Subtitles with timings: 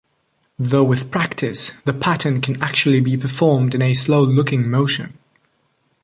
[0.57, 5.15] Though with practice, the pattern can actually be performed in a slow-looking motion.